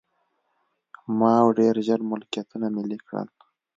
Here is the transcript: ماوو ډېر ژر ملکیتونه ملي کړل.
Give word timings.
ماوو 1.19 1.55
ډېر 1.59 1.75
ژر 1.87 1.99
ملکیتونه 2.11 2.67
ملي 2.75 2.97
کړل. 3.05 3.27